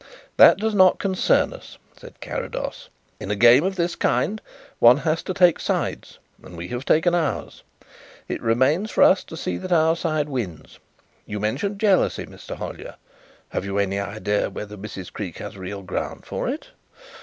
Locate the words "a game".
3.29-3.63